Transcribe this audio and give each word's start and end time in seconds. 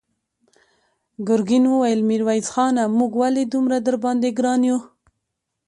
ګرګين 1.27 1.65
وويل: 1.69 1.99
ميرويس 2.09 2.47
خانه! 2.53 2.83
موږ 2.97 3.11
ولې 3.21 3.43
دومره 3.51 3.77
درباندې 3.87 4.29
ګران 4.37 4.61
يو؟ 4.69 4.77